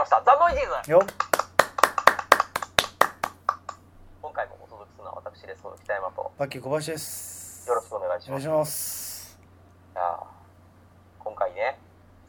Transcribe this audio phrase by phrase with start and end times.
[0.00, 0.22] ました。
[0.24, 0.90] ザ・ノイジーズ。
[0.92, 1.02] よ
[4.22, 5.62] 今回もお届けするのは私です。
[5.84, 6.32] 北山と。
[6.38, 7.68] バッキー小林です。
[7.68, 8.48] よろしくお願いします。
[8.48, 9.38] お願いします。
[9.94, 10.24] いやー
[11.18, 11.78] 今回ね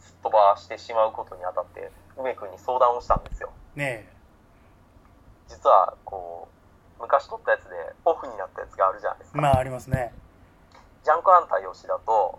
[0.02, 3.54] すっ飛ばしてしまうことにあたって梅君に相談をしたんですよ。
[3.78, 4.12] ね
[5.48, 6.50] 実はこ
[7.00, 7.70] う昔撮ったやつで
[8.04, 10.14] オフになったやつがあるじゃないですか、えまあありますね。
[11.06, 12.38] ジャンクアンタ吉田と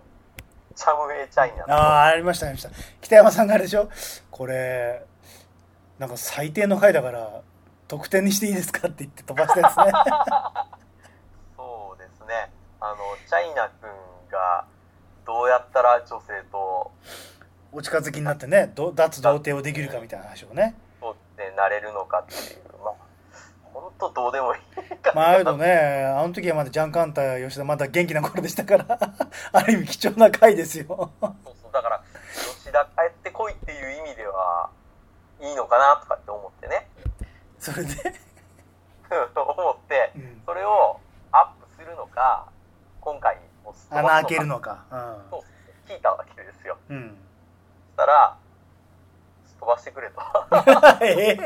[0.77, 2.71] チャムウェイチャイナとああありましたありました。
[3.01, 3.89] 北山さんがあれでしょ？
[4.31, 5.07] これ
[5.99, 7.43] なんか最低の回だから
[7.89, 9.93] 得点にしていいですかって言って飛ばしたやつね。
[11.57, 12.51] そうですね。
[12.81, 12.97] あの
[13.29, 13.91] チャイナ君
[14.31, 14.65] が
[15.27, 16.91] どうやったら女性と
[17.71, 20.75] お近づきになってねど脱童貞をできるかみたいな話をね。
[21.01, 22.95] 撮ってなれるのかっていうまあ
[23.73, 28.87] 本当どうでもいいかまああるとねあの時はまだジャンカンター吉田まだ元気な頃でしたから
[29.53, 30.87] ある意味貴重な回ですよ。
[30.89, 30.95] そ
[31.27, 32.03] うそうだから
[32.59, 34.02] 吉田帰ってこいっていう意味
[35.43, 36.89] いいのかなとかって思ってね。
[37.59, 37.95] それで、
[39.35, 41.01] 思ってうん、それを
[41.33, 42.47] アップするのか
[43.01, 44.85] 今回もうすっ穴開けるのか。
[45.31, 45.43] そう
[45.89, 46.79] 聞いたわけですよ。
[46.89, 47.09] うん、うん、
[47.89, 48.37] そしたら
[49.61, 50.21] 飛ばしてくれと。
[51.05, 51.37] え？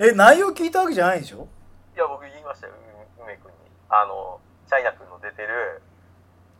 [0.00, 1.46] え内容聞いたわけじゃないでしょ？
[1.94, 2.72] いや僕言いましたよ
[3.18, 3.56] う梅君に。
[3.88, 5.82] あのチャイナ君の出てる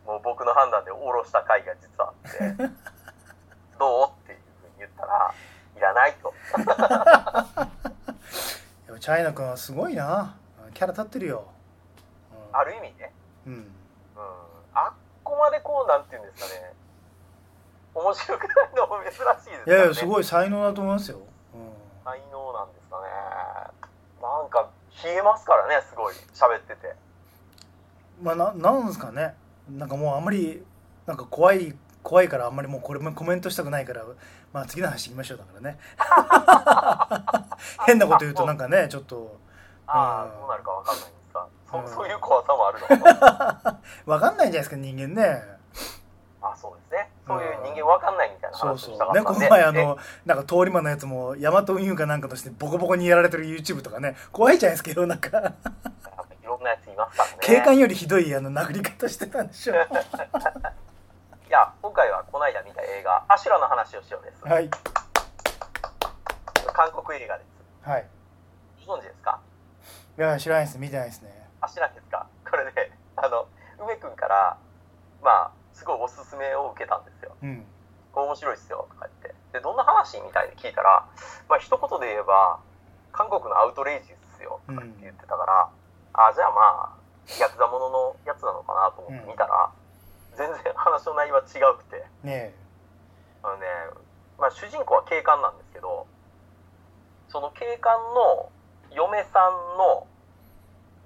[0.05, 2.39] もう僕の判断で下ろした回が実はあって。
[3.77, 4.09] どう？
[4.09, 5.33] っていうふうに言ったら
[5.77, 6.33] いらないと。
[8.87, 10.35] でもチャイナ君はすごいな。
[10.73, 11.47] キャラ立ってるよ、
[12.31, 13.13] うん、ある意味ね。
[13.45, 13.53] うん。
[13.53, 13.65] うん。
[14.73, 16.73] あっこまでこうなんていうんですかね。
[17.93, 19.63] 面白くないのも珍しいですね。
[19.65, 23.07] いやいやすごい才能だと思いますよ、うん、才能なんですかね。
[24.21, 24.69] なんか
[25.03, 26.15] 冷えますからねすごい。
[26.33, 26.95] 喋ってて。
[28.21, 29.35] まあななんですかね。
[29.69, 30.63] なんかもうあんまり
[31.05, 34.05] なんか怖い怖いからあんまりもうこれもコメントしたくないから
[34.53, 35.79] まあ次の話いきましょうだからね。
[37.85, 39.27] 変なこと言うとなんかねちょっとうん。
[39.87, 41.47] ああどうなるかわかんないんですか。
[41.69, 41.87] そ,、うん。
[41.87, 43.77] そういう怖さもあるのか。
[44.05, 45.57] わかんないじゃないですか人間ね。
[46.41, 47.11] あそうですね。
[47.25, 49.13] そういう人間わかんないみたいなそうそう。
[49.13, 54.15] ねこのしたかったんでで前あのなんか通り魔のやつもヤマト運輸かなんかとしてボコボコにやられてる YouTube とかね。
[54.31, 55.27] 怖いじゃないですか世の中。
[55.39, 55.41] い
[56.45, 57.37] ろんなやついますからね。
[57.41, 59.75] 警官よりひどいあの殴り方してたんでしょ。
[59.75, 59.77] い
[61.57, 64.69] や今回はこの間見た映画「アシュラの話をしよう」です、はい。
[66.71, 67.47] 韓国映画です。
[67.81, 68.05] はい。
[68.85, 69.41] ご存知ですか？
[70.19, 70.77] いや知らないです。
[70.77, 71.49] 見てないですね。
[71.59, 72.27] あ知らないですか？
[72.47, 73.47] これであの
[73.79, 74.55] 梅君から
[75.23, 77.33] まあすごいおすすめを受けたんですよ。
[77.41, 77.65] うん。
[78.13, 79.57] 面白いっすよとか言って。
[79.57, 81.07] でどんな話みたいに聞いたら
[81.49, 82.59] まあ一言で言えば
[83.11, 85.69] 韓国のアウトレイジですよとかって言ってたから、
[86.13, 86.97] あじゃあまあ
[87.41, 89.71] ヤクザもののやつなのかなと思って見たら、
[90.37, 92.05] 全然話の内容は違うくて。
[92.23, 92.53] ね
[93.43, 93.65] あのね、
[94.39, 96.07] まあ、主人公は警官なんですけど
[97.29, 98.49] その警官の
[98.91, 100.07] 嫁さんの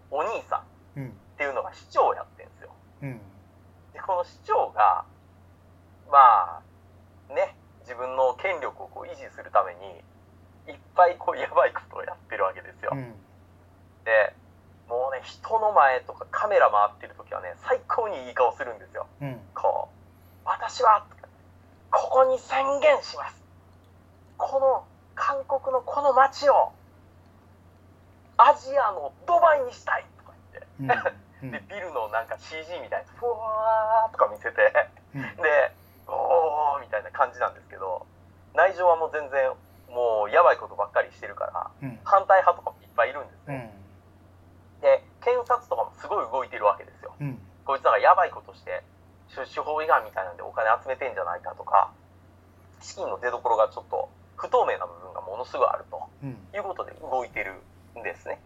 [0.09, 0.63] お兄さ
[0.97, 2.71] んっていうのが市長をやってるんですよ。
[3.03, 3.19] うん。
[3.93, 5.03] でこの市長が
[6.09, 6.61] ま
[7.29, 10.01] あね自分の権力をこう維持するために
[10.67, 13.13] いっぱいこうやばいことをやってるわけですよ、うん
[14.03, 14.33] で
[14.89, 19.07] もうね人の前とかカメラ回ってる時はね最高にいい顔するんですよ。
[19.21, 19.37] うん。
[19.55, 21.05] こう私は
[21.89, 23.41] ここに宣言します。
[24.37, 26.71] この韓国のこの街を
[28.37, 30.33] アジアのドバイにしたいとか
[30.79, 31.05] 言って。
[31.41, 31.49] うん。
[31.49, 31.51] うん。
[31.51, 34.61] でビルのなんか CG みたいなふわーとか見せて。
[35.15, 35.21] うん。
[35.41, 35.71] で
[36.07, 38.05] おーみたいな感じなんですけど
[38.53, 39.49] 内情はもう全然
[39.89, 41.99] もうやばいことばっかりしてるからうん。
[42.03, 43.70] 反対派とかもいっぱいいるんですうね、
[45.23, 47.13] 検察とかもすごい動いてるわけですよ。
[47.19, 47.39] うん。
[47.65, 48.83] こいつらがやばいことして
[49.29, 51.91] 出資法違反みたいなんでお金集めてんじゃないかとか
[52.81, 56.29] 資金の出所がちょっと不透明な部分がものすごいあるとうん。
[56.53, 57.53] いうことで動いてる
[57.97, 58.41] んですね。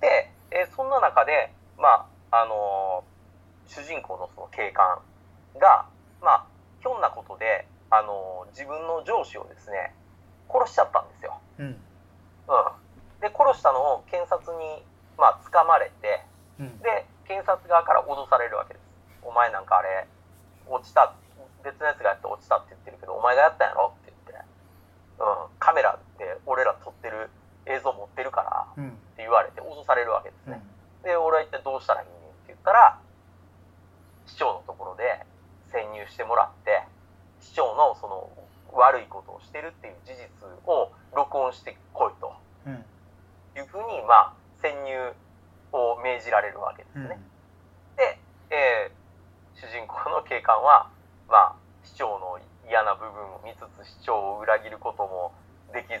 [0.00, 3.10] で、えーそんな中で、まああのー
[3.72, 4.98] 主人公のその警官
[5.60, 5.86] が、
[6.20, 6.46] まあ、
[6.82, 9.94] ひょんなことで、あのー自分の上司をですね
[10.50, 11.38] 殺しちゃったんですよ。
[11.58, 11.66] うん。
[11.66, 11.76] うん、
[13.20, 14.82] で殺したのを検察に、
[15.18, 16.24] まあ、掴まれて
[16.58, 16.78] うん。
[16.80, 18.82] で検察側から脅されるわけです。
[19.22, 20.06] お前なんかあれ
[20.66, 21.14] 落ちた
[21.62, 23.92] 別のやつがやって落ちたって言ってるけどお前がやったんやろ？
[24.02, 24.44] って言って、
[25.18, 27.30] うん、カメラで俺ら撮ってる
[27.66, 28.88] 映像持ってるからうん。
[28.88, 30.52] って言われて脅されるわけですうん。
[30.54, 30.62] ね。
[31.04, 32.98] で俺は一体どうしたらいいねんって言ったら
[34.26, 35.26] 市長のところで
[35.70, 36.82] 潜入してもらって
[37.40, 38.30] 市長のその
[38.72, 42.32] 悪いことをしてるっていう事実を録音してこいと。
[42.66, 42.84] うん。
[43.56, 45.12] いうふうにまあ潜入
[45.72, 47.08] を命じられるわけですうん。
[47.08, 47.18] ね。
[47.96, 48.18] で、
[48.50, 49.00] えー
[49.60, 50.88] 主人公の警官は、
[51.28, 51.54] まあ、
[51.84, 55.32] 市長の嫌な部分を見つつ市長を裏切ることも
[55.74, 55.92] でき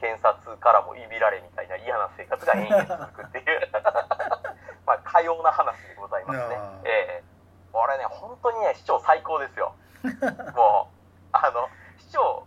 [0.00, 3.46] 検察からもいびられみたいな嫌な生活が延々続くっていう
[4.84, 6.56] まあかような話でございますね。
[6.56, 6.88] あー。
[6.88, 7.24] ええ
[7.72, 9.74] 俺ね本当にね市長最高ですよ。
[10.02, 11.68] もうあの
[11.98, 12.42] 市長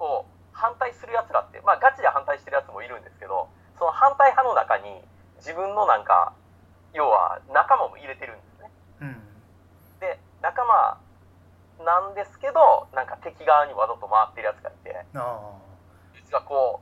[0.00, 3.48] を反対するやつらってまあガチで反対してるやつもいるんですけど
[4.22, 5.02] 対派の中に
[5.42, 6.32] 自分のなんか
[6.94, 8.70] 要は仲間も入れてるんですね。
[9.02, 9.18] うん。
[9.98, 11.02] で仲間
[11.82, 14.94] なんですけどなんか敵側にわざと回ってるやつがいて。
[15.18, 15.58] あ
[16.14, 16.78] 実がこ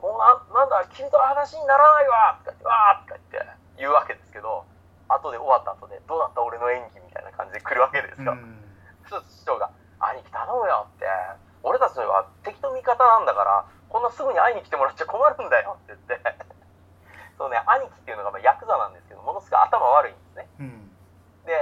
[0.00, 4.64] もうななんだ君と話にならないわ」とか言って「わー」とか言って言うわけですけど
[5.08, 8.64] 後で終わった後で「どうだった俺の演技」みたいな感じで来るわけですよ、あうん。
[9.10, 9.70] そうすると市長が
[10.00, 11.06] 「兄貴頼むよ」って
[11.62, 16.47] 「俺たちは敵と味方なんだからこんなすぐに会いに来てもらっちゃ困るんだよ」って言って
[17.38, 20.48] そうね兄貴っていうのがまあヤクザなんですけどものすごい頭悪いんですね。
[20.58, 20.90] うん。
[21.46, 21.54] で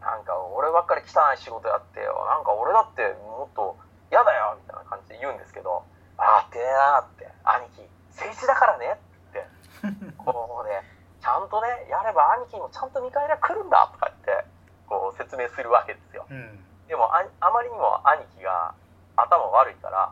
[0.00, 3.76] なんか俺ばっかり汚い仕事やってよなんか俺だってもっと
[4.10, 5.84] 嫌だよみたいな感じで言うんですけど
[6.16, 7.84] ああてえなって兄貴
[8.16, 9.46] 政治だからねって。
[9.82, 10.82] 言ってこうね
[11.20, 14.46] ちゃんとねやれば兄貴にもちゃんと見返りが来るんだとか言って
[14.88, 16.26] こう説明するわけですよ。
[16.30, 16.58] うん。
[16.88, 18.74] でもああまりにも兄貴が
[19.14, 20.10] 頭悪いから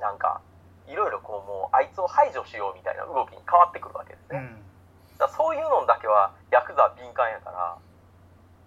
[0.00, 0.40] なんか
[0.88, 5.18] いろいろこうもうあいつを排除しようみたいな動きに変わってくるわけですね、うん。
[5.18, 7.76] だそういうのだけはヤクザは敏感やから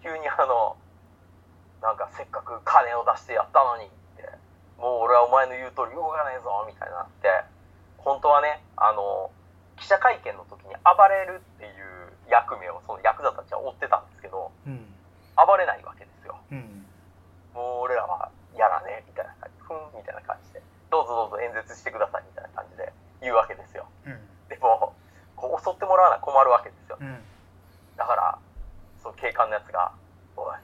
[0.02, 0.76] 急にあの
[1.82, 4.26] なんかせっかく金を出してやったのにって
[4.82, 7.30] もう俺はお前の言う通り動かねえぞみたいになって
[8.02, 9.30] 本当はねあの
[9.78, 14.82] 記者会見の時に暴れるっていう役目をそのヤクザたちは追ってたんですけどうん。
[15.38, 16.34] 暴れないわけですよ。
[16.50, 16.82] うん。
[17.54, 23.88] もう俺らはやらねえみたいな感じふんみたいな感じでどうぞどうぞ演説してくださいみたいな感じで言うわけですよ。
[24.06, 24.20] うん。
[24.50, 24.94] でも
[25.36, 26.98] こう襲ってもらわな困るわけですよ。
[27.00, 27.18] うん。
[27.96, 28.38] だから、
[29.02, 29.92] その警官のやつが、
[30.36, 30.56] おい、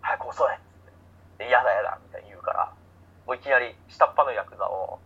[0.00, 0.56] 早く襲え。
[0.56, 0.60] っ
[1.36, 2.72] て、で嫌だ嫌だみたいに言うから、
[3.26, 4.98] もういきなり下っ端のヤクザを、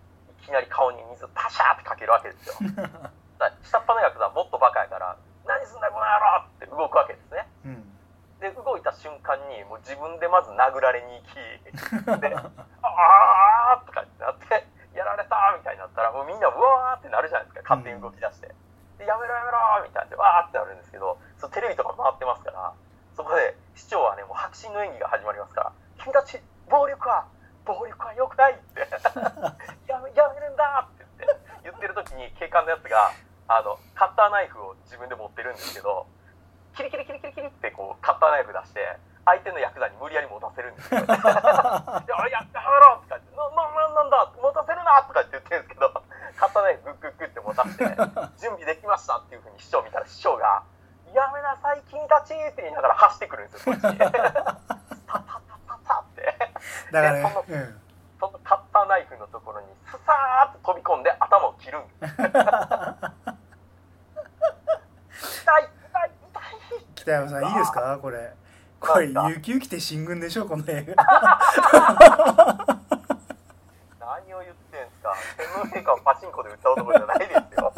[0.43, 2.55] いきなり顔に水パシャーってかけるわけですよ。
[3.63, 6.47] 下っ端のヤクザはもっとバカやから、何すんだよこの野郎!
[6.47, 7.49] って動くわけですね。
[7.65, 7.99] うん。
[8.39, 12.35] で、動いた瞬間に、もう自分でまず殴られに行き、で、
[12.83, 18.53] あーとかってなって、やられたみたいになったら、もうみんなうわーってなるじゃないですか、勝手に動き出して。
[18.99, 20.11] で、やめろやめろみたいな。
[20.11, 22.73] で、わーってなるんですけど、そのテレビとか回ってますから、
[23.17, 25.73] そこで市長はね、もう迫真の演技が始まりますから、
[26.03, 27.27] 君たち、暴力は、
[27.65, 28.81] 暴力は良くないって、
[29.89, 33.13] やめ、やめるんだって言って、言ってる時に警官のやつが、
[33.49, 36.07] あの、カッターナイフを自分で持ってるんですけど、
[36.75, 38.81] キリキリキリキリキリってこうカッターナイフ出して
[39.25, 41.01] 相手のヤクザに無理やり持たせるんですよ。
[41.07, 44.33] ややめろとか言って、な、な、ななんだ？
[44.41, 45.91] 持たせるなとかって言ってるんですけど、
[46.37, 47.85] カッターナイフグッグッグって持たせて、
[48.43, 50.63] 準備できましたっていうふうに市長見たら市長が、
[51.15, 53.99] やめなさい君たちって言いながら走ってくるんですよ、こっちに。
[54.03, 54.19] タタ
[55.07, 55.21] タ
[55.69, 56.39] タタって。
[56.91, 57.83] だからでそのねうん
[58.23, 62.15] そのカッターナイフのところにスサーッと飛び込んで頭を切るんです。
[62.15, 62.23] 痛
[65.59, 68.33] い痛い痛い北山さんいいですかこれ
[68.83, 71.05] これなんすか有給来て進軍でしょこの映画。
[74.01, 75.15] 何を言ってんすか。
[75.39, 77.31] 天皇陛下をパチンコで売った男じゃないです
[77.61, 77.73] よ。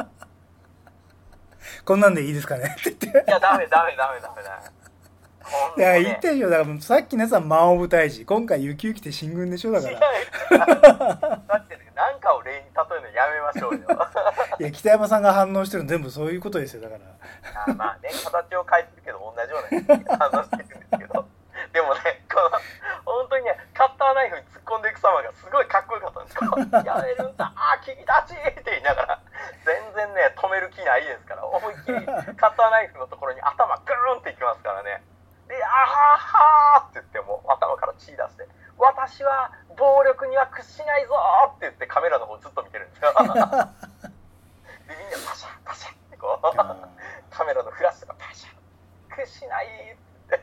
[1.85, 2.75] こんなんでいいですかね？
[2.81, 3.31] って言って。
[3.31, 4.43] いやダメダメダメダメ。
[4.43, 4.71] ダメ
[5.45, 8.25] ほんとだからね言ったでしょだからさっきのやつは魔王舞台児。
[8.25, 10.01] 今回有給来て進軍でしょだから。
[10.01, 11.84] だってね何
[12.25, 13.85] かを例に例えるのやめましょうよ
[14.59, 17.05] いや北山さんが反応してるの全部そういうことですよだから
[17.69, 21.29] あまあね形を変えてるけど同じような反応してるんですけど
[21.73, 22.51] でもねこの
[23.05, 29.21] 本当にねカッターナイフに突っ込んでいく様がすごいかっこよかったんですよやめるんだあー君たちって言いながら
[29.67, 32.01] 全然ね止める気ないですから思いっきり
[32.41, 35.03] カッターナイフのところに頭グーンっていきますからね
[35.49, 43.13] であははーって言ってもう頭から血出して私は暴力には屈しないぞーって言ってカメラの方ずっと見てるんですよ。
[43.19, 43.39] でみんな
[45.27, 46.43] パシャパシャってこう
[47.31, 49.97] カメラのフラッシュがパシャ屈しないっ
[50.29, 50.41] て。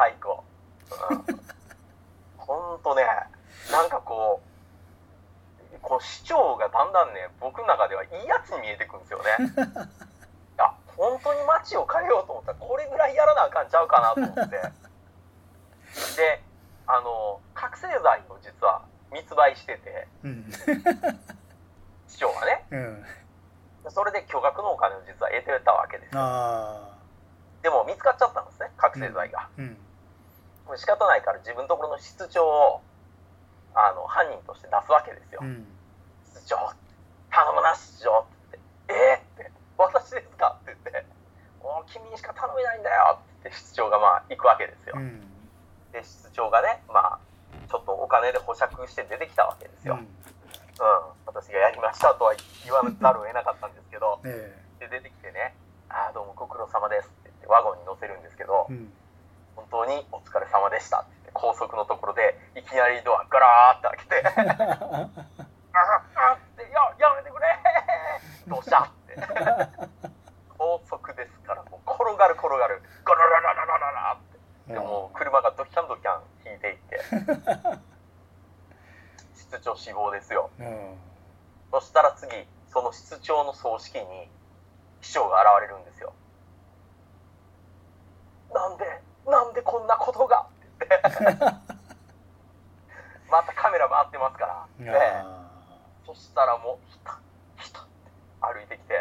[0.00, 0.42] 最高、
[1.10, 1.40] うん、
[2.38, 3.02] ほんとね
[3.70, 4.40] なんかこ
[5.74, 9.28] うこの市長がだんだんね僕の中ではいいやつに見えてくるんですよね。
[10.56, 14.56] いや本当に街を変えようと思ったらこれぐらいやらなあかんちゃうかなと思って
[16.16, 16.42] で
[16.86, 18.82] あの覚醒剤を実は
[19.20, 20.08] 密売してて。
[20.24, 20.50] うん。
[22.08, 22.64] 市長がね。
[22.70, 23.04] うん。
[23.88, 26.12] それで巨額のお金を実は得てたわけです
[27.62, 29.76] でも見つかっちゃったんですね覚醒剤が、あうん。
[30.66, 32.80] もう仕方ないから自分のところの室長を
[33.74, 35.64] あの犯人として出すわけですよ、うん
[36.24, 36.56] 室長
[37.30, 38.58] 頼むな室長って
[38.88, 40.58] 言ってえー、って私ですか？
[40.62, 41.06] って言って
[41.62, 45.20] もう君にしか頼めないんだよって室長がまあ行くわけですよ、うん。
[45.92, 47.18] で室長がねまあ
[47.70, 50.08] ちょっとお金で保釈して出てきたわけですよ、うん。
[51.24, 52.34] 私がやりましたとは
[52.64, 55.54] 言わざるを得なかったんですけど、えで出てきてね
[55.88, 58.92] 「ああどうもご苦労様です」って言ってワゴンに乗せるんですけど、えうん
[59.56, 67.46] 本当にお疲れ様でしたって言って高速のところでいきなりドアガラーって開けて「あああってややめてくれ
[68.46, 69.16] どうした?」って
[70.56, 77.00] 高速ですからもう転がる転がるガラララララララってでもう車がドキャンドキャン引いていって。
[79.34, 80.50] 室長死亡ですよ。
[80.58, 80.98] うん。
[81.72, 82.30] そしたら次
[82.68, 84.28] その室長の葬式に
[85.00, 86.12] 秘書が現れるんですよ。
[88.52, 88.84] なんで
[89.26, 90.46] なんでこんなことが？
[90.74, 90.88] って。
[93.30, 95.24] またカメラ回ってますから、いねや
[96.04, 97.18] そしたらもうひた
[97.58, 97.88] ひたって
[98.40, 98.94] 歩いてきて。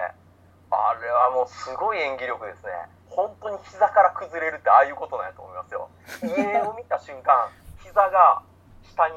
[0.72, 2.70] あれはもうすごい演技力ですね
[3.10, 5.90] 本当に膝から崩れるってああいうことなんやと思いますよ。
[6.24, 7.50] 家を見た瞬間
[7.84, 8.42] 膝が
[8.84, 9.16] 下に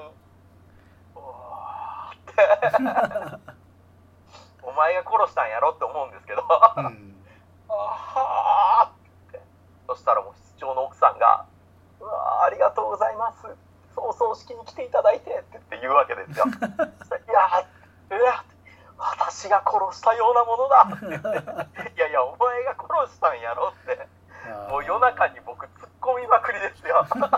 [1.14, 3.52] うわーって。
[4.62, 6.42] お前が殺したんやろって思うんですけど。
[6.42, 7.24] ーうん。
[7.68, 9.40] あはーって。
[9.86, 11.44] そしたらもう室長の奥さんが
[12.00, 13.46] 「うわーありがとうございます。
[13.94, 16.46] 葬送式に来ていただいて」って言って言うわけですよ。
[16.48, 18.44] いやーうわ
[19.02, 21.28] 私が殺したようなものだって言って
[21.98, 24.08] 「いやいやお前が殺したんやろ」って
[24.70, 27.04] もう夜中に僕突っ込みまくりですよ。
[27.14, 27.28] うわ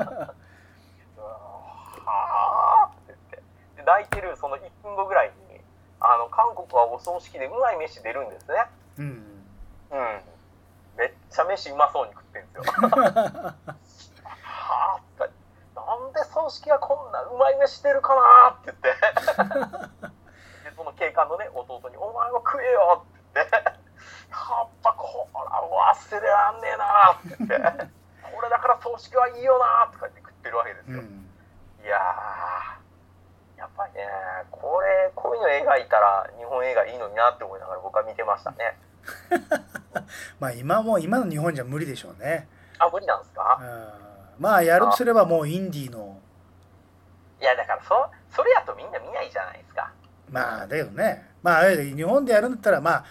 [2.85, 3.43] ーって言って
[3.77, 5.65] で泣いてるその1分後ぐらいに
[6.01, 8.67] あの韓国はお葬式でうまい飯出るんですね。
[8.99, 9.05] うん
[9.91, 10.23] うん。
[10.97, 12.63] めっちゃ飯うまそうに食ってんですよ。
[12.93, 13.55] は
[14.43, 15.31] あって
[15.75, 18.97] なんで葬式がこんなうまい飯出るかなって言っ
[19.89, 19.94] て。
[21.15, 23.55] 官のね、弟に、お前は食えよって言って。
[23.55, 27.87] やっぱこら忘れらんねえなって言って。
[28.35, 30.99] これだから葬式はいいよなとか言って食ってるわけですよ。
[31.01, 31.21] うん
[31.85, 34.01] いやー、やっぱりね、
[34.51, 38.79] これ、こういうの描いたら日本映画いいのになって思いながら僕は見てましたね。
[40.41, 43.59] まあ今も今の日本じゃ無理でしょうねあ、無理なんですか？
[43.61, 43.93] うん
[44.39, 46.19] まあやるとすればもうインディーの
[47.41, 49.93] いやだからそそれやとみんな見ないじゃないですか
[50.35, 51.31] まあだけどね。
[51.43, 53.05] まあ日本でやるんだったらまあ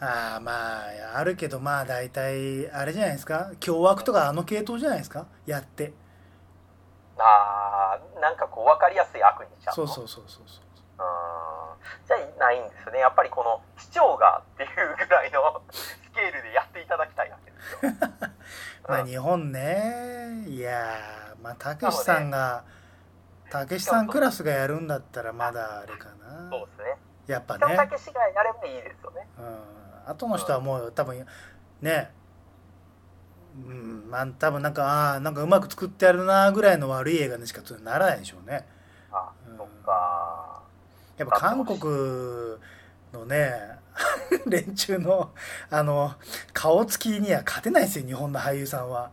[0.00, 0.80] あーま
[1.14, 3.50] ああるけどまあ大体あれじゃないですか？
[3.60, 5.26] 凶悪とかあの系統じゃないですか？
[5.46, 5.92] やって。
[7.18, 10.64] あーなんかこう分かりやすい悪にしちゃうそうそうそうそうそう
[12.06, 13.00] じゃあないんですね。
[13.00, 17.92] やっぱりこの市長がっていうぐらいの スケールでやっていただきたいわけですよ。
[18.88, 20.44] まあ日本ね。
[20.48, 22.64] いやーまあたけしさんが
[23.50, 26.21] たけしさんクラスがやるんだったらまだあれかな
[27.26, 29.26] やっぱ北ねたけしがやればいいですよね。
[29.38, 30.10] うん。
[30.10, 31.24] 後の人はもう多分
[31.80, 32.10] ね。
[33.66, 34.10] うん。
[34.10, 38.66] まあ多分なんかあーなんかうまく作ってやるなぐらいの悪い映画にしかならないでしょうね。
[39.12, 39.56] あうん。
[39.56, 40.62] そっか。
[41.18, 41.78] やっぱ韓国
[43.12, 43.52] のね
[44.46, 45.30] 連中の
[45.70, 46.12] あの
[46.52, 49.10] 顔つきには勝てないですよ日本の俳優さんは。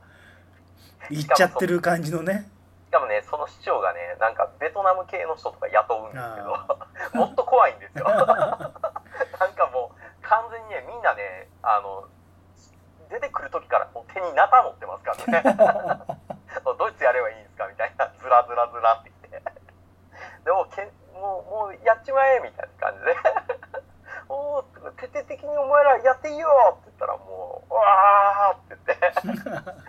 [1.12, 2.50] 言っちゃってる感じのね
[2.89, 6.65] しかもねその市長がねなんかベトナム系の人とか雇うんですけどあ
[7.13, 8.05] もっと怖いんですよ。
[8.10, 12.08] なんかもう完全にねみんなねあの
[13.10, 16.17] 出てくる時からもう手にナタ持ってますからね。
[16.79, 17.67] ドイツやればいいんですか？
[17.67, 18.08] みたいな。
[18.17, 19.51] ずらずらずらって言って。
[20.46, 23.15] でもけもうもうやっちまえみたいな感じで。
[24.29, 24.63] おお
[24.98, 29.79] 徹底的にお前らやっていいよって言ったらもううわーって言って。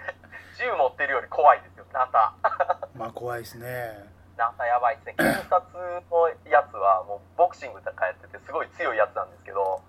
[0.57, 2.35] 銃持ってるより怖いですよナタ
[3.01, 3.97] まあ怖いですね。
[4.37, 5.15] なんかやばいですね。
[5.17, 5.65] 警察
[6.13, 9.81] のやつはもうボクシングとかやっててすごい強いやつなんですけど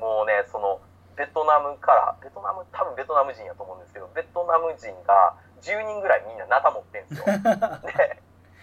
[0.00, 0.80] もうねその
[1.12, 7.24] ベトナムからベトナム多分ベトナム人やと思うんですけどベトナム人が10人ぐらいみんなナタ持ってんすよ。
[7.28, 7.44] で1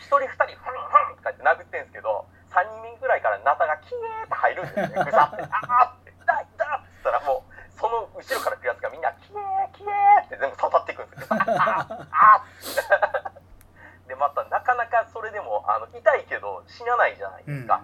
[0.10, 5.06] 人2人フンフンとかって殴ってんすけど3人目ぐらいからナタがキエーって入るんですよね。
[5.06, 11.28] ぐさって あーって痛い痛いって言ったらもうその後ろから来るやつがみんなキエーキエーって全部刺さっていくんですよ。
[11.38, 13.21] あーあ
[14.12, 17.80] でまたなかなかそれでもあの痛いけど死なないじゃないですか、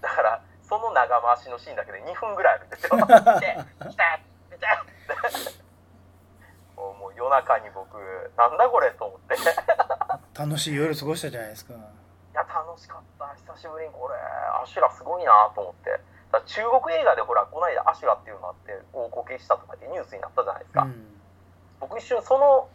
[0.00, 2.94] だからその長回しのシーンだけで2分ぐらいあるんですよ。
[3.02, 3.10] 来
[3.42, 3.58] て
[3.90, 4.22] 来
[6.78, 7.98] もう夜中に僕
[8.36, 9.34] なんだこれと思って。
[9.34, 9.38] い
[10.38, 11.74] 楽しい夜過ごしたじゃないですか。
[12.32, 13.34] や楽しかった。
[13.34, 14.14] 久しぶりにこれ
[14.62, 15.98] アシュラすごいなと思って。
[16.30, 21.20] だ中国映画でほらこの間アシュラっていうのあって大こけしたとかってニュースになったじゃないですか、うん。
[21.80, 22.68] 僕一瞬その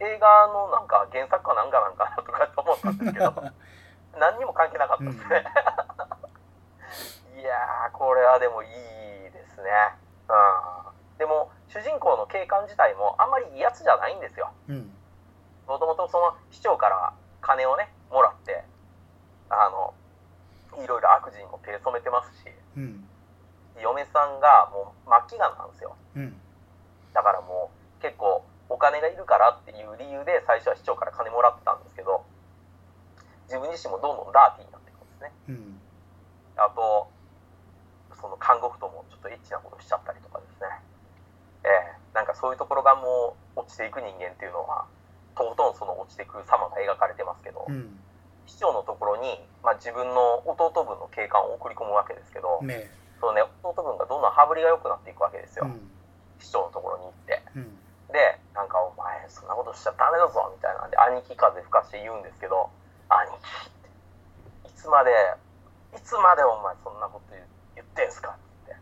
[0.00, 3.34] 映画のなんか原作かなんかなんかなとかって思ったんですけど
[4.18, 5.44] 何にも関係なかったですね、
[7.36, 8.70] いやーこれはでもいい
[9.30, 9.70] ですね。
[10.28, 11.18] うん。
[11.18, 14.52] でも主人公の警官自体もあんまりいいやつじゃないんですよ。
[14.68, 14.92] うん。
[15.66, 18.64] もともとその市長から金をねもらって
[19.48, 19.94] あの
[20.82, 23.08] いろいろ悪事にも手染めてますし、うん。
[23.80, 25.96] 嫁さんがもう末期がんなんですよ。
[26.16, 26.40] うん。
[27.12, 32.24] だからもう結構お金がいるからっていう理由で最初は市長から金もらってたんですけど、
[33.50, 35.32] 自分自身もどんどんダーティーになっていくんですね。
[35.50, 35.80] うん
[36.56, 37.08] あと、
[38.20, 40.68] その看護婦ともちょっとエッチなことしちゃったりとかですね。
[41.64, 44.86] ええなんかそういうところがもう落ちていく人間っていうのは、
[45.34, 47.96] とことんその落ちていく様が描かれてますけど、うん
[48.46, 55.66] 市長のところに、まあ、自分の弟分の警官を送り込むわけですけど、ねそのね、弟分がどんどん羽振りが良くなっていくわけですよ。
[55.66, 55.80] うん
[56.40, 57.42] 市長のところに行って。
[57.54, 57.78] うん
[58.10, 62.70] で、なんかお前そんなことしちゃダメだぞみたいなんで、兄貴風吹かして言うんですけど、
[63.08, 65.10] 兄貴って、いつまで、
[65.94, 67.42] いつまでお前そんなこと言
[67.76, 68.76] 言ってんすかって。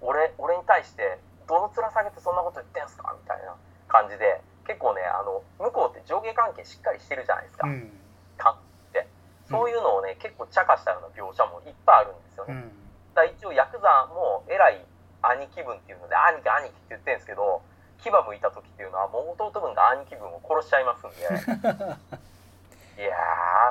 [0.00, 1.18] 俺、俺に対して、
[1.48, 3.56] どの面下げてそんなこと言ってんすかみたいな
[3.88, 7.66] 感じで、結構ね、あの、向こうって上下関係しっかりしてるじゃないですか。
[7.66, 7.92] うん
[8.36, 8.58] か
[8.90, 9.08] って。
[9.48, 12.54] そういうのをね、結構茶化したような描写もいっぱいあるんですよね。
[12.54, 14.84] うんだ一応ヤクザも偉い
[15.24, 17.64] 兄貴分っていうので兄貴兄貴って言ってるんですけど
[18.04, 21.16] 牙向いた時っていうのはもう弟分が兄貴分を殺しちゃいますんで。
[23.02, 23.16] いや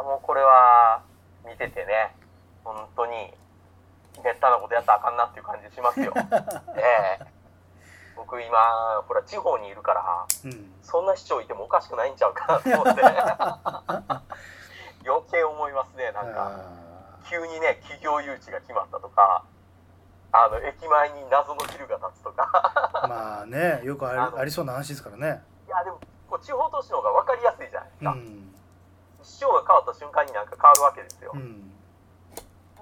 [0.02, 1.02] ーもうこれは
[1.46, 2.16] 見ててね。
[2.64, 3.34] 本当に
[4.24, 6.14] めったなことやったらあかんなっていう感じしますよ。
[6.76, 7.26] ええ。
[8.16, 8.58] 僕今
[9.08, 10.74] ほら地方にいるからうん。
[10.82, 13.02] そんな市長いてもおかしくないんちゃうかなと思って。
[15.08, 16.48] 余計思いますねなんか。
[16.48, 16.52] あ
[17.30, 19.44] 急にね企業誘致が決まったとか
[20.36, 22.92] あの駅前に謎のビルが建つとか。
[22.94, 25.44] ー まあねよくありそうな話ですからね。
[25.66, 26.00] いやでも
[26.30, 28.54] こう地方都市の方が分かりやすいじゃないですか、うん。
[29.24, 31.72] 市長が変わった瞬間になんか変わるわけですよ、もうん。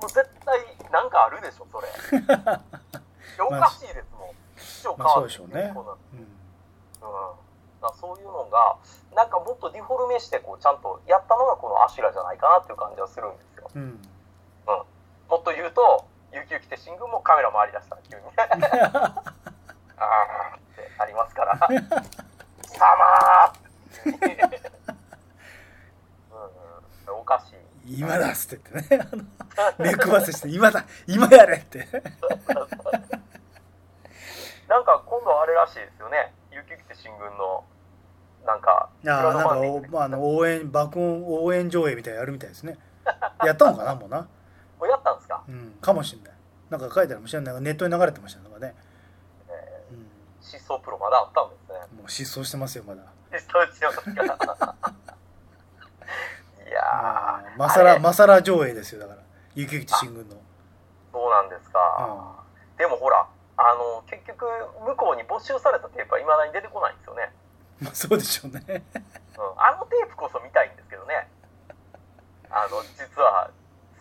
[0.02, 0.60] う絶対
[0.92, 1.88] なんかあるでしょそれ。
[3.40, 4.32] おかしいですもん。
[4.58, 5.68] 市長変わってうでしょうなうん。
[5.70, 5.72] う
[7.90, 8.78] ん、そういうのが
[9.14, 13.70] なんかもっとディフォルメしてこうちゃんとやったのがこのアシュラじゃないかなっていう感じはするんですよ。
[13.76, 14.02] うん。
[15.30, 18.24] もっと言うと有給来て新軍もカメラ回りだしたら急に。
[19.96, 21.76] あーってありますから「貴
[22.78, 23.52] 様!」っ
[23.94, 24.10] てう。
[24.10, 24.14] ん
[27.14, 27.20] うん。
[27.20, 27.54] おかし
[27.86, 28.00] い。
[28.00, 29.08] 今だっつって言ってね。
[29.78, 30.84] 目配せして今だ。
[31.06, 31.88] 今やれって。
[34.68, 36.34] なんか今度あれらしいですよね。
[36.50, 37.64] 有給来て新軍の
[38.46, 42.78] なんかああなんかお、まあ、あの応援爆音応援上映みたいなのやるみたいですね。
[43.44, 44.22] やったのかなもうな。
[44.22, 44.28] も
[44.88, 46.33] うやったんですか、うんかもしんない
[46.74, 47.62] なんか書いてあるかもしれない。
[47.62, 48.74] ネットに流れてましたねなんかね、
[49.48, 49.52] え
[49.92, 50.02] うん、ー
[50.42, 51.76] 失踪プロまだあったんですね。
[52.02, 53.04] もう失踪してますよまだ。
[53.32, 54.10] 失踪しますか
[56.68, 57.58] いやあー。
[57.60, 59.22] マサラあれマサラ上映ですよだから。
[59.54, 60.36] 雪吉新軍の。
[61.12, 62.44] そうなんですか、
[62.76, 64.48] でもほらあの結局
[64.82, 67.32] 向こうに没収されたテープはいまだに出てこないんですよね、
[67.80, 68.64] まあそうでしょうね。
[68.66, 71.30] うん、あのテープこそ見たいんですけどね。
[72.50, 73.52] あの実は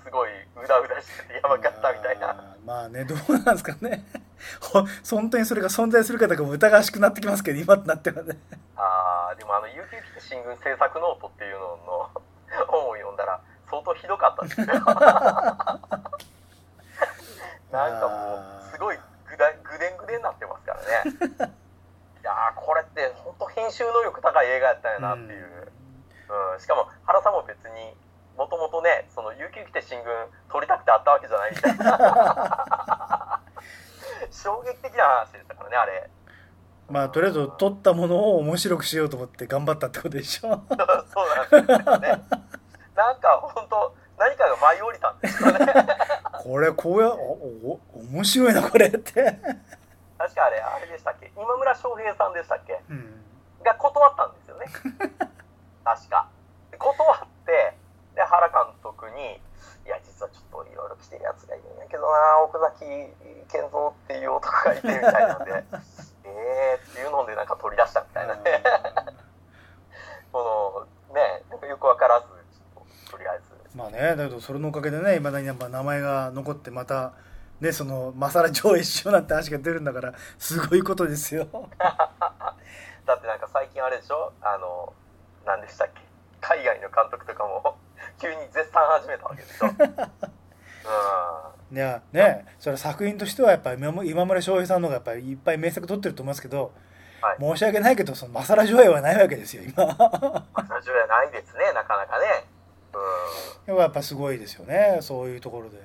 [0.05, 2.27] すごいうだうだしててやばかったみたいな。
[2.27, 4.05] まあまあねどうなんですかね。
[4.61, 4.85] ほ
[5.17, 8.39] 本当にそれが存在するかどうかも疑わしくなってきますけど今となってはね。
[8.77, 12.11] あーでもあの「有給来て新軍制作ノート」っていうのの
[12.67, 14.67] 本を読んだら相当ひどかったですよ
[17.73, 18.37] なんかも
[18.69, 20.87] うすごいぐだぐでんぐでんになってますからね。
[22.23, 25.73] いやーこれって本当編集能力高い映画やったんやなっていう、うん
[26.59, 27.95] しかも原さんも別に
[28.37, 30.13] もともとねその有給来て新軍
[30.51, 31.51] 撮りたくてあったわけじゃない。
[31.55, 33.41] みたいな
[34.31, 36.11] 衝撃的な話でしたからねあれ。
[36.89, 40.49] まあとりあえず撮ったものを面白くしようと思って頑張ったってことでしょ。
[40.51, 42.23] そうなんですよね。
[42.95, 45.67] なんか本当何かが舞い降りたんですよね。
[46.43, 47.81] これこうやおお
[48.13, 49.39] 面白いなこれって。
[50.19, 51.33] 確かあれあれでしたっけ？
[51.37, 52.81] 今村翔平さんでしたっけ？
[52.91, 53.23] うん。
[53.63, 54.67] が断ったんですよね。
[55.85, 56.29] 確か。
[56.71, 57.19] で断っ
[58.33, 59.37] 原監督に
[59.85, 62.81] 「いや実はちょっといろいろ来てるやつがいるんやけどな奥崎
[63.53, 65.53] 健三っていう男がいて」みたいなんで
[66.25, 68.63] 「えー」っていうのでなんか取り出したみたいなね。
[70.33, 73.77] このねなんかよく分からずちょっととりあえず。
[73.77, 77.13] まあねだけどそれのおかげでねいまだにやっぱ名前が残ってまた
[77.61, 81.47] ねそのマサラ上映しようなんて話が出るんだからすごいことですよ。
[83.05, 84.33] だってなんか最近あれでしょ？
[84.41, 84.95] あの
[85.45, 86.01] 何でしたっけ？
[86.41, 87.77] 海外の監督とかも
[88.21, 89.67] 急に絶賛始めたわけでしょ。
[91.71, 91.77] うん。
[91.77, 96.73] いやねそれは作品としてはやっぱり今今村翔平さんの方がやっぱりいっぱい名作撮ってると思いますけど、
[97.21, 97.37] はい。
[97.41, 99.87] 申し訳ないけどそのマサラ上映はないわけですよ今。
[100.53, 102.45] マサジュやないですねなかなかね。
[103.67, 103.77] うん。
[103.77, 105.79] やっぱすごいですよねそういうところで。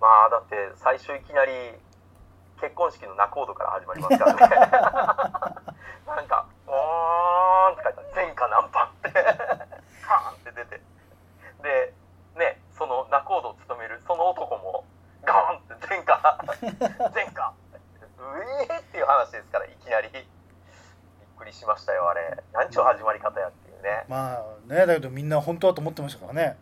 [0.00, 1.52] まあだって最初いきなり
[2.60, 4.40] 結婚式の仲人から始まりますからね
[6.06, 10.80] なんか「おーん」って書いてある前科ナンパってカーンって出て
[11.62, 11.94] で
[12.36, 14.26] ねその仲人を務めるその
[17.14, 17.52] 前科
[18.18, 18.22] う
[18.68, 20.24] えーっていう話ですからいきなりびっ
[21.38, 24.40] くりしましたよあれ何ちゅう始まり方やっていうねま
[24.96, 26.56] あねだけどみんな本当だと思ってましたからね。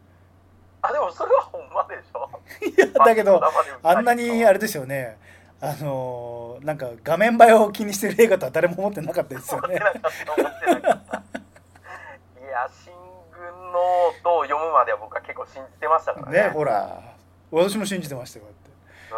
[0.82, 2.30] あでもそれはほんまでしょ。
[2.64, 3.40] いやだけど
[3.82, 5.18] あんなにあれですよね。
[5.60, 9.76] あのーなんか画面映えを気にしてる映画とは誰も思ってなかったですよね。
[9.76, 9.88] いや
[12.84, 12.92] 新
[13.32, 16.42] 軍のと読むまでは僕は結構信じてましたからね。
[16.44, 17.00] ねほら。
[17.50, 18.70] 私も信じてましたよだって。
[19.12, 19.14] う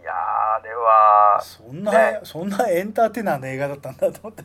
[0.00, 0.02] ん。
[0.02, 1.40] いやーあれは。
[1.40, 2.20] そんな、ね。
[2.22, 4.42] そんなエンターテイナーの映画だったんだと思って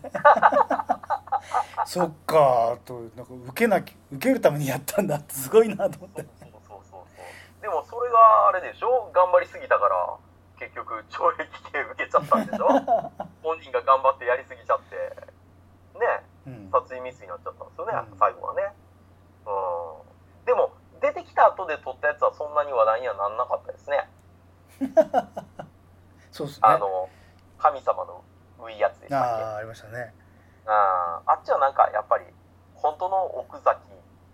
[1.86, 6.22] そっかーとなんか受けなき受けるためにやったんだってすごいなと思って。
[6.22, 7.62] そうそうそうそう。
[7.62, 9.12] でもそれがあれでしょ？
[9.14, 10.18] 頑張りすぎたから
[10.60, 12.68] 結局懲役刑受けちゃったんでしょ？
[13.44, 14.96] 本人が頑張ってやりすぎちゃって。
[16.00, 16.24] ね。
[16.48, 16.70] うん。
[16.72, 18.18] 殺人未遂になっちゃったんですよね、うん。
[18.18, 18.74] 最後はね。
[19.46, 19.50] う
[20.42, 20.46] ん。
[20.46, 24.10] でも出てきた後で撮ったやつはそんなに話題にはなんなかったですね。
[26.32, 26.62] そうですね。
[26.64, 27.10] あの
[27.58, 28.24] 神様の
[28.64, 29.44] ウいやつでしたっけ？
[29.44, 30.14] ああありましたね
[30.68, 32.26] ああっちはなんかやっぱり
[32.76, 33.80] 本当の奥崎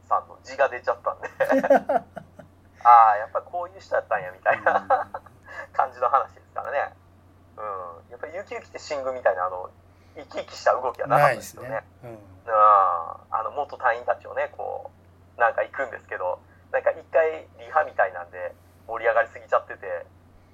[0.07, 1.29] さんの字が出ちゃったんで。
[2.83, 5.09] ああやっぱりこういう人やったんやみたいな。
[5.73, 6.93] 感じの話ですからね。
[7.57, 8.11] うん。
[8.11, 9.69] やっぱりゆきゆきって新宮みたいなあの
[10.15, 11.75] 生き生きした動きはなかったですすでよね。
[11.75, 12.19] ね、うん、うん。
[12.49, 14.91] あの元隊員たちをねこ
[15.37, 16.39] うなんか行くんですけど
[16.71, 18.53] なんか一回リハみたいなんで
[18.87, 20.05] 盛り上がりすぎちゃってて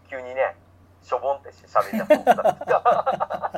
[0.09, 0.55] 急にね
[1.01, 3.51] しょぼんってして喋り出す奥崎が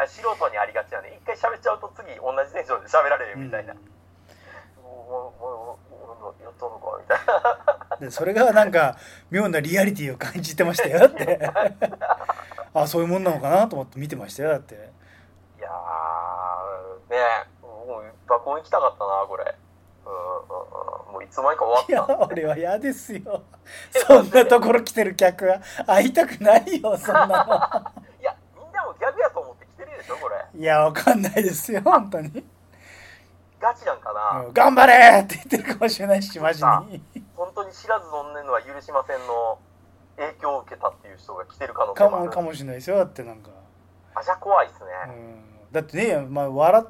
[0.00, 3.80] あ素人にありがちなんで一回喋っちゃうと次同じテンションで喋られるみたいな、も
[4.80, 5.78] うもうも
[6.18, 8.96] うもうやったのかみたいなでそれがなんか
[9.30, 11.38] 妙なリアリティを感じてましたよだって
[12.72, 14.78] あそういうもんなのかなと思って見てましたよだってい
[15.60, 17.18] やーね
[17.60, 19.54] もう爆音行きたかったなこれ
[20.06, 23.42] うんもういつの間にかいや終わった俺は嫌ですよ
[23.90, 27.99] そんなところ来てる客は会いたくないよそんなの
[30.00, 30.36] でしょこれ。
[30.60, 32.44] いやわかんないですよ本当に、
[33.60, 37.02] ガチなんかな、うん頑張れって言ってるかもしれないしマジに。
[37.36, 39.58] 本当に知らず存ねんのは許しませんの
[40.16, 42.26] 影響を受けたっていう人が来てる可能性かもある。
[42.26, 43.50] もかもしれないですよだってなんか、
[44.14, 46.84] あじゃあ怖いっすね、うん、だってね、まあ、笑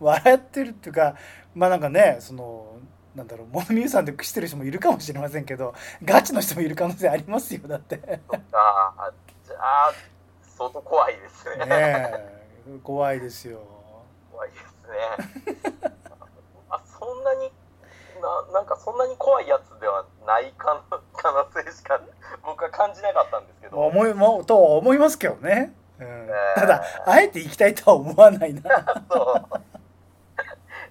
[0.00, 1.16] 笑ってるっていうか
[1.54, 2.78] まあなんかねその
[3.16, 7.96] なんだろうモノミューさんでしてる人もいるかもしれませんけどガチの人もいる可能性ありますよだって。
[8.30, 8.40] そっか。
[8.52, 9.12] あ
[9.44, 9.92] じゃあ
[10.56, 11.64] 相当怖いですね。
[11.64, 12.37] ねえ
[12.82, 13.60] 怖いですよ。
[14.30, 15.92] 怖いですね。
[16.70, 17.50] あそんなに
[18.20, 22.00] ななんかそんなに怖いやつではない可能可能性しか
[22.44, 23.78] 僕は感じなかったんですけど。
[23.78, 26.28] 思いもとは思いますけどね、うん。
[26.28, 26.60] え。
[26.60, 28.62] ただあえて行きたいとは思わないな。
[29.10, 29.60] そう。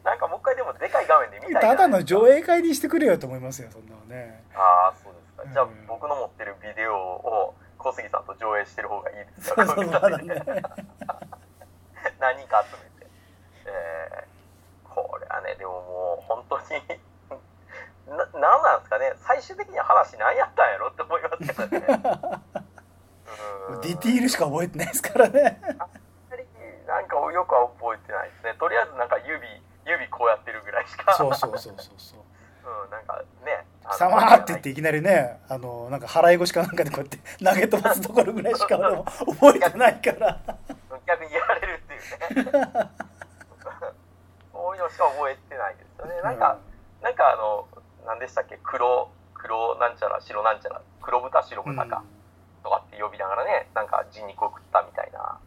[0.04, 4.44] なんかもう一回でもでかい画面で見たいただの上上映会にしてくれよと思いますよそんなのね。
[4.56, 5.54] ああそうですか。
[5.54, 10.44] じゃあうん僕の持ってるビデオを小杉さんと上映してる方がいいですそうかそうまだね
[12.20, 13.08] 何人か集めて、
[13.66, 16.66] えー、これはねでももう本当に
[18.08, 19.14] ななんなんですかね。
[19.18, 21.86] 最終的には話何やったんやろって思いますけどね。
[23.70, 23.82] うん。
[23.82, 25.60] ディティールしか覚えてないですからね。
[26.88, 28.54] なんかよくは覚えてないですね。
[28.58, 31.14] とりあえずなんか指指こうやってるぐらいしか。
[31.14, 32.20] そうそうそうそうそう。
[32.68, 40.40] うん、なんかね「さま」って言っていきなりねあのなんか払い腰かなんかでこうやって投げ飛ばすところぐらいしか覚えてないから。
[41.06, 42.52] 逆にやられるっていうね
[44.54, 46.22] そういうのしか覚えてないですよね。
[46.22, 46.58] なんか、
[47.02, 47.68] なんかあの
[48.06, 48.60] 何でしたっけ？
[48.64, 50.82] 黒黒なんちゃら白なんちゃら。
[51.02, 52.04] 黒豚白うん、豚か
[52.64, 55.40] とかって呼びながらねなんか人肉を食ったみたいな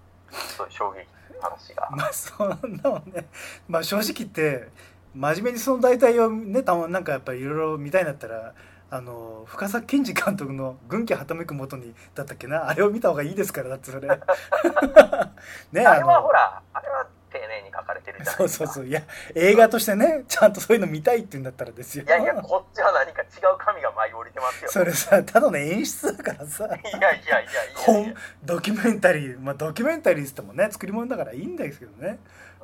[0.56, 1.88] そういう衝撃の話が。
[1.90, 2.48] まあそん
[2.82, 3.26] なもんね。
[3.68, 4.68] まあ正直言って
[5.14, 8.54] 真面目にその大体をねたまなんかやっぱりいろいろ見たいんだったら
[8.92, 12.68] あの深作健二監督の「軍旗はためくもとに」だったっけな？
[12.68, 14.08] あれを見た方がいいですからだってそれ。
[15.72, 18.66] ねあれはほらあれは丁寧に書かれてるじゃないそうですか。
[18.66, 19.02] そうそういや
[19.36, 22.04] 映画としてねちゃんとそういうの見たいって言うんだったらですよ。
[22.04, 24.70] いやいやこっちは何か違う神が舞い降りてますよ。
[24.70, 26.64] それさただの演出だからさ。
[26.66, 27.44] いやいやいやいやいや。
[27.76, 32.18] 本ドキュメンタリーまあドキュメンタリーっつってもね作り物だからいいんですけどね。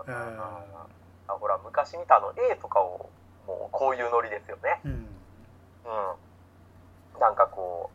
[0.05, 0.13] うん。
[0.13, 3.09] あほら昔見たあの A とかを
[3.47, 4.81] もうこういうノリですよね。
[4.85, 5.16] うん
[5.87, 7.21] うん。
[7.21, 7.91] なんかこ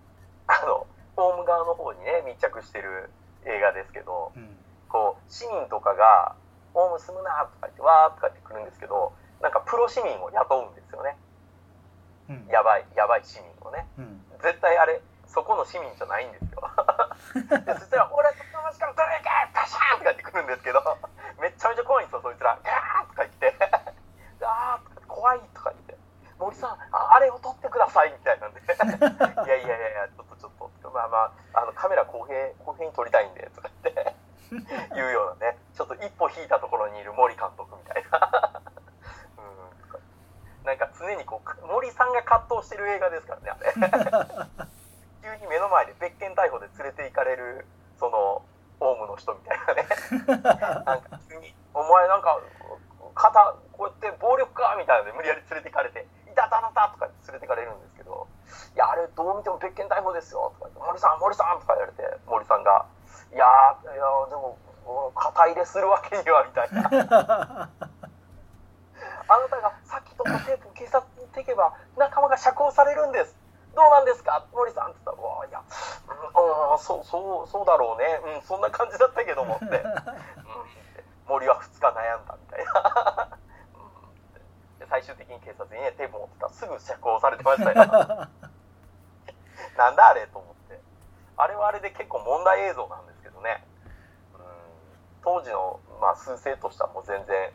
[0.48, 3.12] うあのホーム側の方にね密着してる
[3.46, 4.58] 映画ですけどうん。
[4.90, 6.36] こう市民とかが
[6.74, 11.18] 「ホーム住むな」とか言って「わー」とか言ってくるんですけどなんかプロ市民を雇うんですよね。
[12.30, 12.48] うん。
[12.48, 13.88] やばいやばい市民をね。
[13.98, 14.22] うん。
[14.42, 16.62] 絶対あれそこの市民じゃないんですよ。
[17.66, 20.84] でそしたら「俺と友達から取れるかパシャーン!」とか言ってくるんですけど
[21.40, 23.56] めっちゃめちゃ怖いんですよそいつら「ガー!」とか言って
[24.44, 25.81] 「あー」とか怖いとか言って
[26.42, 34.16] 「森さんああれを取ってください」みたいなんで「いやいやいやいやちょっとちょっと」まあまああのカメラ公平公平に撮りたいんでとか言って
[34.96, 38.62] 言うようなねちょっと一歩引いたところにいる森監督みたいな。
[39.38, 39.42] う
[40.64, 40.66] ん。
[40.66, 43.74] なんか常にこう森さんが葛藤してる映画ですからねあれ。
[45.24, 47.66] 急に目の前で別件逮捕で連れて行かれる
[47.98, 48.44] その
[48.80, 49.88] オウムの人みたいなね。
[50.86, 52.40] なんか急に「お前なんか
[53.16, 56.06] 肩こうやって暴力か?」みたいなので無理やり連れて行かれて
[56.46, 58.28] 「いたたたた」とか連れてかれるんですけど
[58.76, 62.86] 「いやあれどう見ても別件逮捕ですよ」とか「森さん森さん」とか言われて森さんが
[63.32, 63.46] 「いや
[63.84, 63.94] いや
[64.30, 64.58] でも
[65.16, 67.70] 肩入れするわけには」みたいな。
[69.28, 73.36] あなたがさっき取ったテープを警察に行けば仲間が釈放されるんです。
[73.74, 74.46] どうなんですか？
[74.52, 75.62] 森さんって言ったら「わいや
[76.36, 78.20] うん、うん、そうそうそうだろうね。
[78.36, 79.96] うんそんな感じだったけども」って、うん、
[81.28, 83.38] 森は2日悩んだみたいな、
[84.92, 86.48] 最終的に警察にねテープ持ってた。
[86.48, 87.80] らすぐ釈放されてましたよ。
[89.80, 90.76] なんだあれと思って。
[91.38, 93.64] あれはあれで結構問題映像なんですけどね、
[94.36, 94.42] うん、
[95.24, 97.50] 当時の、まあ、数勢としてはもう全然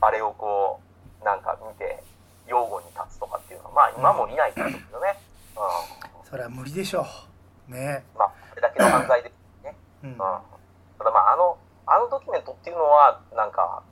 [0.00, 0.80] あれをこ
[1.20, 2.02] うなんか見て
[2.46, 5.18] 擁護に立つとかっていうのはまあ今も見ないですけどね、
[5.58, 7.04] うん、それは無理でしょ
[7.68, 7.72] う。
[7.72, 8.04] ね。
[8.16, 13.82] まあこれだけの犯罪ですね、うん、うん、ただまああのあのドキュメントっていうのはなんか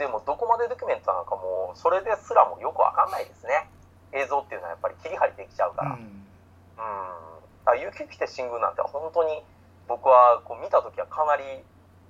[0.00, 3.68] でもどこまでドキュメントなのかもうそれですらもよくわかんないですね。
[4.16, 5.92] 映像っていうのはやっぱり切り張りできちゃうから。
[5.92, 9.44] うん、うん、雪来て新宮なんて本当に
[9.86, 11.44] 僕はこう見た時はかなり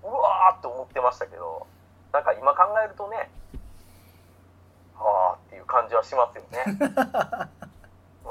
[0.05, 1.67] うわーって思ってましたけど
[2.13, 3.29] なんか今考えるとね
[4.95, 6.79] はあっていう感じはしますよね。
[6.79, 8.31] う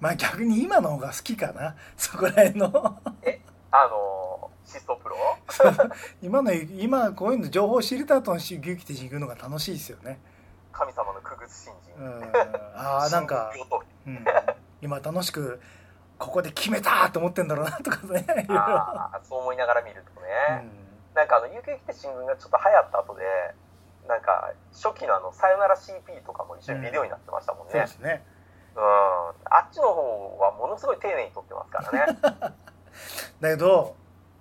[0.00, 1.76] まあ逆に今の方が好きかな。
[1.96, 3.00] そこら辺の。
[3.22, 3.40] え？
[3.76, 5.16] あのシストプロ？
[6.22, 10.20] 今の今こういうの情報を知れた後の牛来て行くのが楽しいですよね。
[10.70, 12.32] 神様のくぐつ信心、うん、
[12.74, 13.52] ああ なんか、
[14.06, 14.24] うん、
[14.80, 15.60] 今楽しく
[16.18, 23.24] ここで決めたと思ってんだろうなとかね あそう思いながら見るとね、うん、なんかあの「遊撃て新聞」がちょっと流行った後で
[24.08, 28.26] なんか初期のあの「さよなら CP」とかも一緒にビデオになってましたもんね、うん、そうですね。
[28.74, 28.82] うん。
[29.44, 32.18] あっちの方はものすごい丁寧に撮ってますからね
[33.40, 33.96] だけど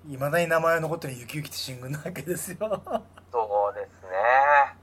[0.10, 2.58] いまだに名前残ってるゆきゆきって新聞なわけですよ。
[2.60, 4.78] そうですね。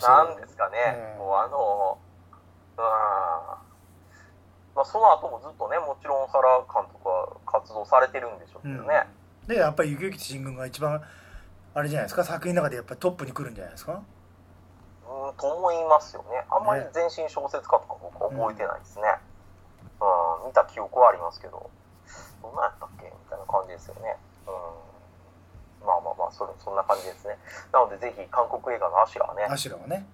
[0.00, 0.76] なんですかね、
[1.18, 1.98] うん、もうあの
[2.78, 2.84] うん
[4.74, 9.04] まあその後もずっとねもちろん原監督は活動されてるんでしょうけどね、
[9.42, 11.02] うん、でやっぱりゆきゆきて神軍が一番
[11.74, 12.24] あれじゃないですか？
[12.24, 13.92] 作品の中でやっぱりトップに来るんじゃないですか？
[13.92, 16.44] うんと思いますよね。
[16.50, 19.02] あんまり全身小説家とか僕は覚えてないですね、
[20.00, 21.68] うん、うん、見た記憶はありますけど
[22.42, 24.18] どんなんやったっけみたいな感じですよね。
[24.46, 25.86] うん。
[25.86, 27.38] まあまあまあそれそんな感じですね。
[27.72, 29.44] なのでぜひ韓国映画のアシュラーね。
[29.46, 30.06] アシュラーね。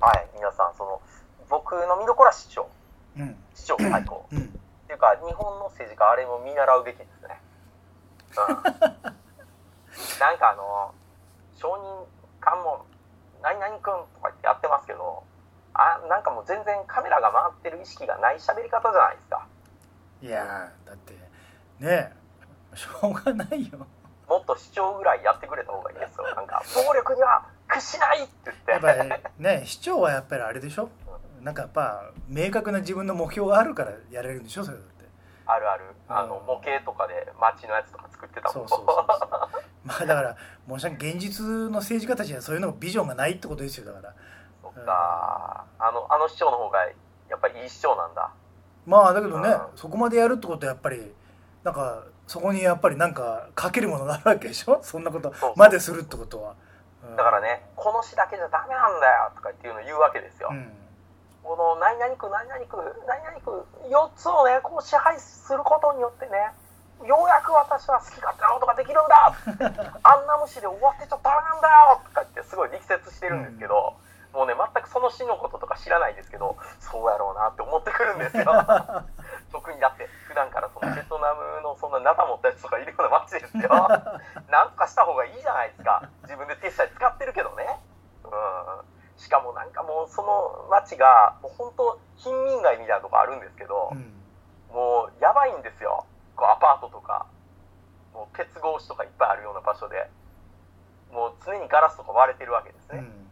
[0.00, 0.28] はい。
[0.34, 1.00] 皆さんその
[1.48, 2.68] 僕の見どころは市長、
[3.16, 4.42] うん、市長最高、うん、っ
[4.86, 7.40] ていうか日本の政治家あれも見習うべきですね。
[8.34, 8.56] うん。
[10.20, 10.94] なんかあの
[11.54, 12.04] 承認
[12.40, 12.80] 喚問
[13.42, 15.22] 何々君とか言ってやってますけど
[15.72, 19.46] あなんかもう全然カメラが回ってる意識がない喋り方じゃないですか。
[20.22, 21.25] いやだって
[21.80, 22.12] ね
[22.74, 23.86] しょうがないよ。
[24.28, 26.24] もっと市長ぐらいやってくれた方がいいですよ。
[26.34, 28.70] なんか暴力には屈しないって言って。
[28.72, 30.90] やっぱりね市長はやっぱりあれでしょ、
[31.38, 34.64] うん、なんかやっぱ明確な自分の目標があるからやれるんでしょ？
[34.64, 35.04] それだって。
[35.46, 35.84] あるある。
[36.08, 39.30] あの模型とかで街のやつとか作ってたもんそうそうそうそう。
[39.84, 40.36] まあだから
[40.68, 44.14] 申し訳現実の政治家たちにはそういうのビジョンがないってことですよだから。
[44.62, 48.32] そっか、あのあの市長の方がやっぱりいい市長なんだ。
[48.84, 51.12] まあだけどね、うん、そこまでやるってことはやっぱり
[51.66, 54.78] なんかそこにやっぱりなんかかけるものがあるわけでしょ？
[54.86, 56.54] そんなことまでするってことは、
[57.02, 60.70] うん、だからねこの市だけじゃダメなんだよとかっていうのを言うわけですよ、うん、
[61.42, 62.78] この何々区何々区
[63.10, 66.54] 何々区4つをねこう支配することによってね
[67.02, 69.34] ようやく私は好き勝手なことができるんだ。
[70.06, 73.98] あんな虫で終わってちゃダメなんだよとか言ってすごい力説してるんですけど、
[74.32, 78.46] うん、もうね全くその詩のこととか知らないですけどそうやろうなって思ってくるんですよ
[79.52, 83.68] 特にだって普段からそのベトナムのそんなナタ持ったやつとかいるような街ですよ。
[84.48, 86.02] なんとかした方がいいじゃないですか。
[86.22, 87.82] 自分で手下使ってるけどね。
[88.22, 89.18] うん。
[89.18, 94.22] しかもなんかもうその街がもう本当貧民街みたいなとこあるんですけど、うん、
[94.70, 96.06] もうやばいんですよ。
[96.36, 97.26] こうアパートとか。
[98.14, 100.08] もう鉄格子とかいっぱいあるような場所で。
[101.12, 103.28] もう常にガラスとか割れてるわけですね、うん、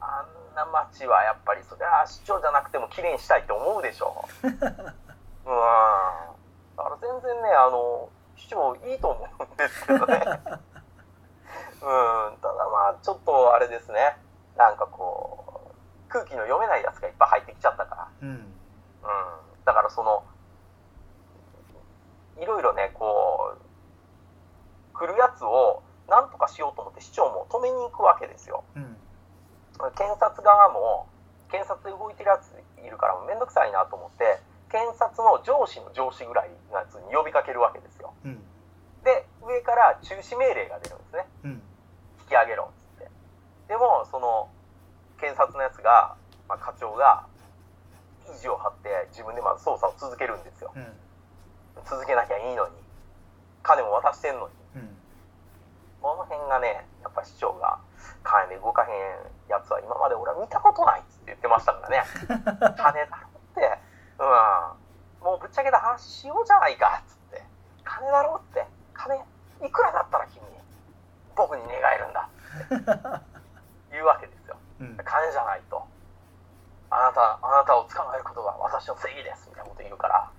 [0.00, 4.46] あんな街はやっぱりそれは市長じゃなくても綺麗にしたいって思うでしょう。
[4.48, 6.41] うん
[6.76, 10.16] だから全然ねあの市長いいと思うんですけどね。
[11.82, 14.16] うんただまあちょっとあれですね。
[14.56, 18.44] なんかこう空気の読めないやつがいっぱい入ってきちゃったから、うん、うん、
[19.64, 20.24] だからその
[22.38, 28.96] いろいろねこう来るやつをなんとかしようと思って市長も止めに行くわけですよ、うん。
[29.96, 31.08] 検察側も
[31.50, 32.52] 検察で動いてるやつ
[32.84, 34.40] いるからもうめんどくさいなと思って
[34.72, 38.16] 検察の上司の上司ぐらいのやつに呼びかけるわけですよ。
[38.24, 38.40] うん。
[39.04, 41.28] で上から中止命令が出るんですね。
[41.44, 41.50] うん。
[42.24, 43.10] 引き上げろっつって。
[43.68, 44.48] でもその
[45.20, 46.16] 検察のやつが、
[46.48, 47.28] まあ、課長が
[48.24, 50.72] 意地を張って自分でまず捜査を続けるんですよ。
[50.74, 50.88] うん。
[51.84, 52.72] 続けなきゃいいのに。
[53.62, 54.54] 金も渡してんのに。
[54.76, 54.96] うん。
[56.00, 57.76] この辺がねやっぱ市長が
[58.24, 62.04] 金で動かへんやつは今まで俺は見たことないっつって言ってましたからね。
[62.80, 63.91] 金だろって
[64.22, 65.26] うん。
[65.26, 67.42] もうぶっちゃけた話しようじゃないかっつって。
[67.84, 68.64] 金だろって。
[68.94, 69.16] 金
[69.66, 70.42] いくらだったら君
[71.34, 72.28] 僕に願えるんだ。
[72.28, 73.18] っ
[73.90, 74.56] て言うわけですよ。
[74.80, 74.96] うん。
[74.96, 75.86] 金じゃないと。
[76.90, 79.48] あなたあなたを捕まえることが私の正義です。
[79.48, 80.30] みたいなこと言うから。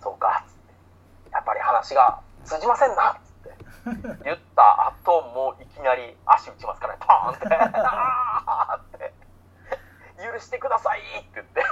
[0.00, 1.30] そうかっつって。
[1.32, 3.12] やっぱり話が通じませんな。
[3.12, 7.46] っつって言った後もういきなり足打ちますからねパーンって。
[7.84, 9.12] あーって。
[10.22, 11.62] 許してくださいって言って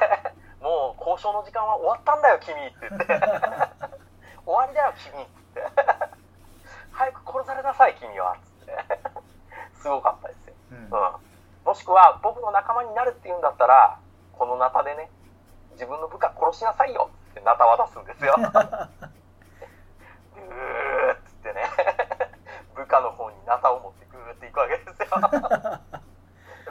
[0.60, 3.06] もう交渉の時間は終わったんだよ君って言って。
[4.44, 5.62] 終わりだよ君って。
[6.92, 8.76] 早く殺されなさい君はって。
[9.80, 10.54] すごかったですよ。
[10.72, 10.78] うん。
[10.84, 10.90] うん、
[11.64, 13.98] もしくは僕の仲間になるって言うんだったら
[14.32, 15.10] このナタでね
[15.72, 18.34] 自分の部下殺しなさいよってナタ渡すんですよ。
[18.40, 18.50] ぐー
[21.14, 21.64] っつってね。
[22.74, 25.08] 部下の方にナタを持ってぐーっていくわけですよ。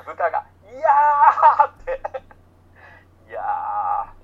[0.06, 2.02] 部下が「いやー!」って
[3.28, 3.42] いや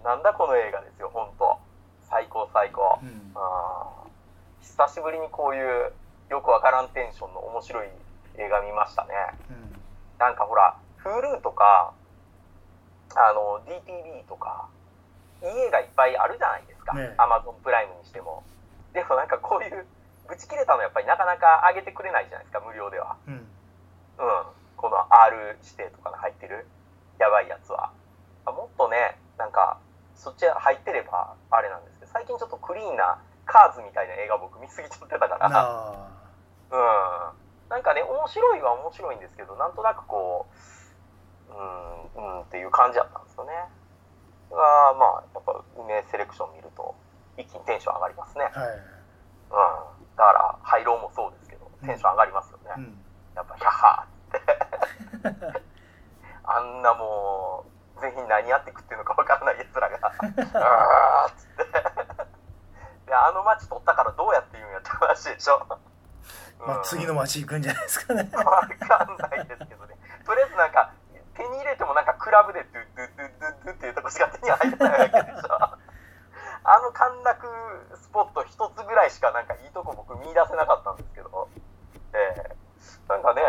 [0.01, 1.59] ーなんだこの映画ですよ本当
[2.01, 2.99] 最高最高。
[3.01, 5.93] うんあー久しぶりにこういう
[6.29, 7.87] よくわからんテンションの面白い
[8.35, 9.15] 映画見ましたね。
[9.49, 9.75] うん
[10.19, 11.91] なんかほら、Hulu とか、
[13.15, 14.69] あの、DTV とか、
[15.43, 16.95] いい映画いっぱいあるじゃないですか。
[16.95, 18.43] ねえ Amazon プライムにしても。
[18.93, 19.85] でもなんかこういう、
[20.29, 23.17] ブチ切れたのやっぱりなかなか上げてくれないじゃないですか、無料では。
[23.27, 23.43] うんうん。
[24.77, 26.65] この R 指定とかの入ってる、
[27.19, 27.91] やばいやつは。
[28.45, 29.79] あもっとね、なんか、
[30.15, 36.09] そっち入ってれば、あれなんですけど、最近ちょっとクリーンな、カーズみたいな映画僕見すぎちゃってたから、あ
[36.71, 37.69] うん。
[37.69, 40.45] なんかね、面白いは面白いんですけど、なんとなくこ
[41.49, 43.53] う、うん、うんっていう感じだったんですよね。
[44.51, 46.95] が、まあ、やっぱ、梅セレクション見ると、
[47.37, 48.49] 一気にテンション上がりますね。
[48.53, 50.15] あはいうん。
[50.15, 52.71] だから、ハイローもそうですけど、テンション上がりますよね。
[52.77, 53.01] うん
[53.35, 55.61] やっぱ、ヒャッハーって。
[56.45, 57.65] あんなも
[57.97, 61.94] う、全員何やって食ってるのかわからない奴らが、 あーっつって。
[63.05, 65.65] で、あの街取ったからどうやって言うんやって話でしょ。
[66.59, 69.95] まあ次の街行くんじゃないですかね わかんないですけどね。
[70.25, 70.91] とりあえずなんか、
[71.35, 75.53] 手に入れてもなんかクラブでドゥドゥドゥドゥドゥっていうとこしか手に入ってないわけでしょ。
[76.67, 77.47] あの陥落
[77.95, 81.47] スポット一つぐらいしかなんかいいとこ僕見出せなかったんですけど、
[82.13, 82.55] ええ
[83.07, 83.41] なんかね、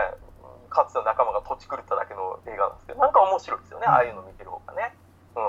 [0.68, 4.94] かつての仲間が土地狂っただけの映画なんですけど、なんか面白いですよね、ああいうの見てる方がね。
[5.34, 5.42] うん。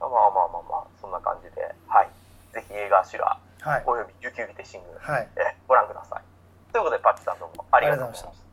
[0.00, 2.10] まあまあまあまあまあ、そんな感じで、はい。
[2.56, 6.22] ぜひ映画シュラはいおよび琉球ギテシング、はいえご覧ください。
[6.72, 8.45] ということで、パッチさんどうもありがとうございました。